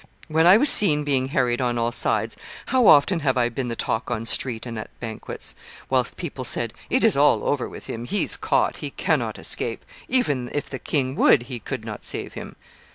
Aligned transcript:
When 0.29 0.47
I 0.47 0.57
was 0.57 0.71
seen 0.71 1.03
being 1.03 1.27
harried 1.27 1.61
on 1.61 1.77
all 1.77 1.91
sides, 1.91 2.35
how 2.65 2.87
often 2.87 3.19
have 3.19 3.37
I 3.37 3.49
been 3.49 3.67
the 3.67 3.75
talk 3.75 4.09
on 4.09 4.25
street 4.25 4.65
and 4.65 4.79
at 4.79 4.89
banquets, 4.99 5.53
whilst 5.91 6.17
people 6.17 6.43
said, 6.43 6.73
'It 6.89 7.03
is 7.03 7.15
all 7.15 7.43
over 7.43 7.69
with 7.69 7.85
him; 7.85 8.05
he 8.05 8.23
is 8.23 8.35
caught, 8.35 8.77
he 8.77 8.89
cannot 8.89 9.37
escape; 9.37 9.85
even 10.07 10.49
if 10.53 10.67
the 10.71 10.79
king 10.79 11.13
would, 11.17 11.43
he 11.43 11.59
could 11.59 11.85
not 11.85 12.03
save 12.03 12.33
him. 12.33 12.55